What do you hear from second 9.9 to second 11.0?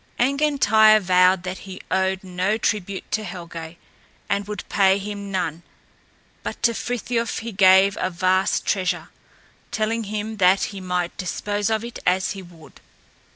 him that he